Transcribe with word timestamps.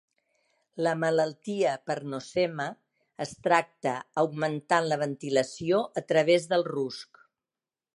La 0.85 0.93
malaltia 1.01 1.73
per 1.89 1.97
Nosema 2.15 2.67
es 3.27 3.37
tracta 3.49 3.95
augmentant 4.25 4.93
la 4.95 5.01
ventilació 5.07 5.87
a 6.03 6.09
través 6.15 6.53
del 6.55 6.71
rusc. 6.75 7.27